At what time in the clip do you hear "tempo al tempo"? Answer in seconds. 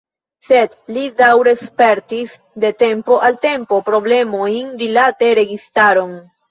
2.81-3.83